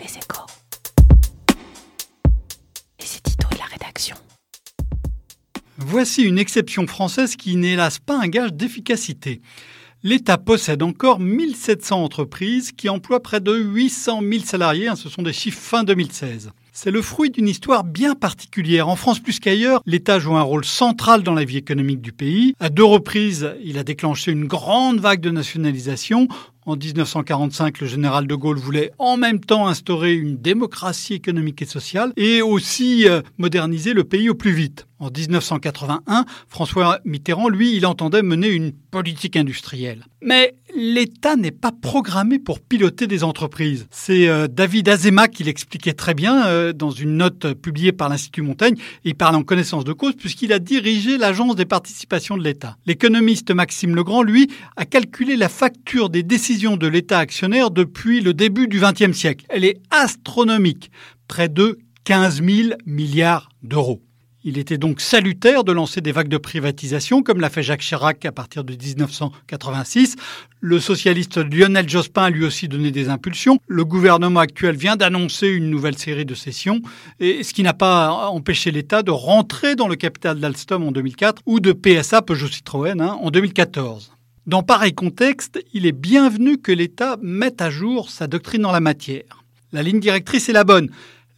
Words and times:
Les 0.00 0.16
échos. 0.16 0.46
Et 2.98 3.04
c'est 3.04 3.22
Tito 3.22 3.48
de 3.50 3.58
la 3.58 3.64
rédaction. 3.64 4.16
Voici 5.76 6.22
une 6.22 6.38
exception 6.38 6.86
française 6.86 7.36
qui 7.36 7.56
n'est 7.56 7.72
hélas 7.72 7.98
pas 7.98 8.18
un 8.18 8.28
gage 8.28 8.54
d'efficacité. 8.54 9.42
L'État 10.02 10.38
possède 10.38 10.82
encore 10.82 11.20
1700 11.20 12.02
entreprises 12.02 12.72
qui 12.72 12.88
emploient 12.88 13.22
près 13.22 13.40
de 13.40 13.54
800 13.54 14.22
000 14.22 14.44
salariés, 14.44 14.88
hein, 14.88 14.96
ce 14.96 15.10
sont 15.10 15.22
des 15.22 15.34
chiffres 15.34 15.60
fin 15.60 15.84
2016. 15.84 16.52
C'est 16.72 16.90
le 16.90 17.02
fruit 17.02 17.30
d'une 17.30 17.48
histoire 17.48 17.84
bien 17.84 18.14
particulière. 18.14 18.88
En 18.88 18.96
France 18.96 19.20
plus 19.20 19.38
qu'ailleurs, 19.38 19.82
l'État 19.84 20.18
joue 20.18 20.36
un 20.36 20.42
rôle 20.42 20.64
central 20.64 21.22
dans 21.22 21.34
la 21.34 21.44
vie 21.44 21.58
économique 21.58 22.00
du 22.00 22.12
pays. 22.12 22.54
À 22.58 22.70
deux 22.70 22.84
reprises, 22.84 23.52
il 23.62 23.76
a 23.76 23.82
déclenché 23.82 24.32
une 24.32 24.46
grande 24.46 25.00
vague 25.00 25.20
de 25.20 25.30
nationalisation. 25.30 26.28
En 26.70 26.76
1945, 26.76 27.80
le 27.80 27.86
général 27.88 28.28
de 28.28 28.34
Gaulle 28.36 28.56
voulait 28.56 28.92
en 29.00 29.16
même 29.16 29.40
temps 29.40 29.66
instaurer 29.66 30.14
une 30.14 30.36
démocratie 30.36 31.14
économique 31.14 31.62
et 31.62 31.66
sociale 31.66 32.12
et 32.16 32.42
aussi 32.42 33.08
euh, 33.08 33.22
moderniser 33.38 33.92
le 33.92 34.04
pays 34.04 34.30
au 34.30 34.36
plus 34.36 34.52
vite. 34.52 34.86
En 35.00 35.08
1981, 35.10 36.26
François 36.46 37.00
Mitterrand, 37.06 37.48
lui, 37.48 37.74
il 37.74 37.86
entendait 37.86 38.22
mener 38.22 38.48
une 38.48 38.72
politique 38.72 39.34
industrielle. 39.34 40.04
Mais 40.22 40.54
l'État 40.76 41.36
n'est 41.36 41.50
pas 41.50 41.72
programmé 41.72 42.38
pour 42.38 42.60
piloter 42.60 43.06
des 43.06 43.24
entreprises. 43.24 43.86
C'est 43.90 44.28
euh, 44.28 44.46
David 44.46 44.90
Azema 44.90 45.28
qui 45.28 45.42
l'expliquait 45.42 45.94
très 45.94 46.12
bien 46.12 46.46
euh, 46.46 46.74
dans 46.74 46.90
une 46.90 47.16
note 47.16 47.54
publiée 47.54 47.92
par 47.92 48.10
l'Institut 48.10 48.42
Montaigne. 48.42 48.74
Il 49.04 49.14
parle 49.14 49.36
en 49.36 49.42
connaissance 49.42 49.84
de 49.84 49.94
cause 49.94 50.14
puisqu'il 50.16 50.52
a 50.52 50.58
dirigé 50.58 51.16
l'agence 51.16 51.56
des 51.56 51.64
participations 51.64 52.36
de 52.36 52.44
l'État. 52.44 52.76
L'économiste 52.84 53.52
Maxime 53.52 53.94
Legrand, 53.94 54.22
lui, 54.22 54.48
a 54.76 54.84
calculé 54.84 55.36
la 55.36 55.48
facture 55.48 56.10
des 56.10 56.22
décisions 56.22 56.76
de 56.76 56.86
l'État 56.86 57.18
actionnaire 57.18 57.70
depuis 57.70 58.20
le 58.20 58.34
début 58.34 58.68
du 58.68 58.80
XXe 58.80 59.16
siècle. 59.16 59.46
Elle 59.48 59.64
est 59.64 59.80
astronomique, 59.90 60.90
près 61.26 61.48
de 61.48 61.78
15 62.04 62.42
000 62.42 62.68
milliards 62.84 63.48
d'euros. 63.62 64.02
Il 64.42 64.56
était 64.56 64.78
donc 64.78 65.02
salutaire 65.02 65.64
de 65.64 65.72
lancer 65.72 66.00
des 66.00 66.12
vagues 66.12 66.28
de 66.28 66.38
privatisation, 66.38 67.22
comme 67.22 67.40
l'a 67.40 67.50
fait 67.50 67.62
Jacques 67.62 67.82
Chirac 67.82 68.24
à 68.24 68.32
partir 68.32 68.64
de 68.64 68.72
1986. 68.72 70.16
Le 70.62 70.80
socialiste 70.80 71.36
Lionel 71.36 71.86
Jospin 71.86 72.22
a 72.22 72.30
lui 72.30 72.46
aussi 72.46 72.66
donné 72.66 72.90
des 72.90 73.10
impulsions. 73.10 73.58
Le 73.66 73.84
gouvernement 73.84 74.40
actuel 74.40 74.76
vient 74.76 74.96
d'annoncer 74.96 75.48
une 75.48 75.68
nouvelle 75.68 75.98
série 75.98 76.24
de 76.24 76.34
cessions, 76.34 76.80
ce 77.20 77.52
qui 77.52 77.62
n'a 77.62 77.74
pas 77.74 78.28
empêché 78.28 78.70
l'État 78.70 79.02
de 79.02 79.10
rentrer 79.10 79.76
dans 79.76 79.88
le 79.88 79.96
capital 79.96 80.40
d'Alstom 80.40 80.84
en 80.84 80.92
2004 80.92 81.42
ou 81.44 81.60
de 81.60 81.72
PSA 81.72 82.22
Peugeot 82.22 82.48
Citroën 82.48 82.98
hein, 82.98 83.18
en 83.20 83.30
2014. 83.30 84.10
Dans 84.46 84.62
pareil 84.62 84.94
contexte, 84.94 85.62
il 85.74 85.84
est 85.84 85.92
bienvenu 85.92 86.56
que 86.56 86.72
l'État 86.72 87.18
mette 87.20 87.60
à 87.60 87.68
jour 87.68 88.08
sa 88.08 88.26
doctrine 88.26 88.64
en 88.64 88.72
la 88.72 88.80
matière. 88.80 89.44
La 89.72 89.82
ligne 89.82 90.00
directrice 90.00 90.48
est 90.48 90.54
la 90.54 90.64
bonne. 90.64 90.88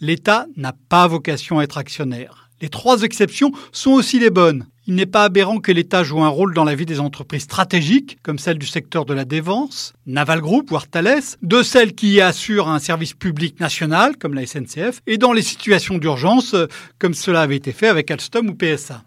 L'État 0.01 0.47
n'a 0.57 0.73
pas 0.89 1.09
vocation 1.09 1.59
à 1.59 1.65
être 1.65 1.79
actionnaire. 1.79 2.43
Les 2.63 2.69
trois 2.69 3.03
exceptions 3.03 3.51
sont 3.73 3.91
aussi 3.91 4.21
les 4.21 4.31
bonnes. 4.31 4.67
Il 4.87 4.95
n'est 4.95 5.05
pas 5.05 5.25
aberrant 5.25 5.59
que 5.59 5.73
l'État 5.73 6.05
joue 6.05 6.23
un 6.23 6.29
rôle 6.29 6.55
dans 6.55 6.63
la 6.63 6.77
vie 6.77 6.87
des 6.87 7.01
entreprises 7.01 7.43
stratégiques, 7.43 8.19
comme 8.23 8.39
celle 8.39 8.59
du 8.59 8.69
secteur 8.69 9.05
de 9.05 9.13
la 9.13 9.25
défense, 9.25 9.95
Naval 10.07 10.41
Group, 10.41 10.71
voire 10.71 10.87
Thales, 10.87 11.23
de 11.43 11.63
celles 11.65 11.93
qui 11.93 12.21
assurent 12.21 12.69
un 12.69 12.79
service 12.79 13.15
public 13.15 13.59
national, 13.59 14.17
comme 14.17 14.35
la 14.35 14.47
SNCF, 14.47 15.03
et 15.09 15.19
dans 15.19 15.33
les 15.33 15.43
situations 15.43 15.99
d'urgence, 15.99 16.55
comme 17.01 17.15
cela 17.15 17.43
avait 17.43 17.57
été 17.57 17.73
fait 17.73 17.89
avec 17.89 18.13
Alstom 18.13 18.51
ou 18.51 18.55
PSA. 18.55 19.03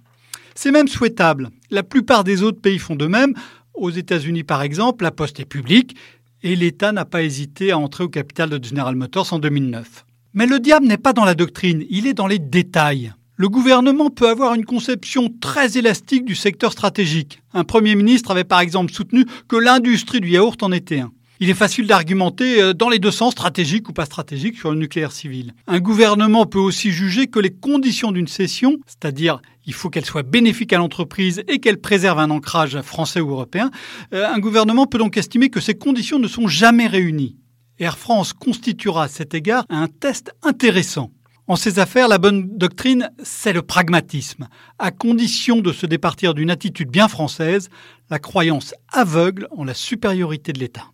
C'est 0.53 0.71
même 0.71 0.89
souhaitable. 0.89 1.49
La 1.71 1.83
plupart 1.83 2.25
des 2.25 2.43
autres 2.43 2.59
pays 2.59 2.79
font 2.79 2.95
de 2.95 3.07
même. 3.07 3.33
Aux 3.73 3.89
États-Unis, 3.89 4.43
par 4.43 4.63
exemple, 4.63 5.05
la 5.05 5.11
poste 5.11 5.39
est 5.39 5.45
publique, 5.45 5.95
et 6.43 6.57
l'État 6.57 6.91
n'a 6.91 7.05
pas 7.05 7.23
hésité 7.23 7.71
à 7.71 7.77
entrer 7.77 8.03
au 8.03 8.09
capital 8.09 8.49
de 8.49 8.61
General 8.61 8.95
Motors 8.95 9.31
en 9.31 9.39
2009. 9.39 10.05
Mais 10.33 10.45
le 10.45 10.59
diable 10.59 10.87
n'est 10.87 10.97
pas 10.97 11.13
dans 11.13 11.23
la 11.23 11.35
doctrine, 11.35 11.85
il 11.89 12.05
est 12.05 12.13
dans 12.13 12.27
les 12.27 12.39
détails. 12.39 13.13
Le 13.38 13.50
gouvernement 13.50 14.09
peut 14.09 14.30
avoir 14.30 14.53
une 14.53 14.64
conception 14.64 15.30
très 15.41 15.78
élastique 15.78 16.23
du 16.23 16.35
secteur 16.35 16.72
stratégique. 16.72 17.41
Un 17.53 17.66
Premier 17.66 17.96
ministre 17.96 18.31
avait 18.31 18.46
par 18.46 18.62
exemple 18.62 18.94
soutenu 18.94 19.25
que 19.50 19.57
l'industrie 19.57 20.22
du 20.22 20.29
yaourt 20.29 20.63
en 20.63 20.72
était 20.72 21.01
un. 21.01 21.12
Il 21.41 21.50
est 21.50 21.53
facile 21.53 21.85
d'argumenter 21.85 22.62
euh, 22.62 22.72
dans 22.72 22.88
les 22.88 22.97
deux 22.97 23.12
sens, 23.12 23.34
stratégique 23.34 23.90
ou 23.90 23.91
pas 23.94 24.06
stratégique, 24.06 24.57
sur 24.57 24.72
le 24.72 24.78
nucléaire 24.78 25.12
civil. 25.12 25.53
Un 25.68 25.81
gouvernement 25.81 26.45
peut 26.45 26.59
aussi 26.59 26.91
juger 26.91 27.28
que 27.28 27.40
les 27.40 27.50
conditions 27.50 28.13
d'une 28.13 28.29
cession, 28.29 28.78
c'est-à-dire 28.85 29.41
il 29.66 29.74
faut 29.74 29.90
qu'elle 29.90 30.06
soit 30.06 30.24
bénéfique 30.24 30.72
à 30.72 30.78
l'entreprise 30.78 31.44
et 31.50 31.59
qu'elle 31.59 31.81
préserve 31.81 32.19
un 32.19 32.29
ancrage 32.29 32.79
français 32.84 33.19
ou 33.19 33.31
européen, 33.31 33.69
euh, 34.13 34.25
un 34.34 34.40
gouvernement 34.40 34.88
peut 34.88 34.97
donc 34.97 35.18
estimer 35.18 35.50
que 35.50 35.59
ces 35.59 35.74
conditions 35.74 36.19
ne 36.19 36.29
sont 36.29 36.47
jamais 36.47 36.88
réunies. 36.88 37.35
Air 37.79 37.97
France 37.97 38.31
constituera 38.31 39.03
à 39.03 39.07
cet 39.09 39.34
égard 39.34 39.66
un 39.68 39.88
test 39.90 40.31
intéressant. 40.41 41.12
En 41.47 41.56
ces 41.56 41.78
affaires, 41.78 42.07
la 42.07 42.17
bonne 42.17 42.57
doctrine, 42.57 43.11
c'est 43.23 43.53
le 43.53 43.61
pragmatisme, 43.61 44.47
à 44.79 44.89
condition 44.89 45.61
de 45.61 45.72
se 45.72 45.85
départir 45.85 46.33
d'une 46.33 46.50
attitude 46.50 46.89
bien 46.89 47.07
française, 47.07 47.69
la 48.09 48.17
croyance 48.17 48.73
aveugle 48.91 49.47
en 49.51 49.63
la 49.63 49.75
supériorité 49.75 50.53
de 50.53 50.59
l'État. 50.59 50.91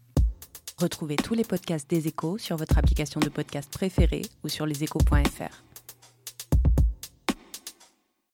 Retrouvez 0.77 1.15
tous 1.15 1.35
les 1.35 1.45
podcasts 1.45 1.89
des 1.89 2.07
échos 2.07 2.37
sur 2.37 2.57
votre 2.57 2.77
application 2.77 3.21
de 3.21 3.29
podcast 3.29 3.71
préférée 3.71 4.23
ou 4.43 4.49
sur 4.49 4.65
leséchos.fr. 4.65 5.70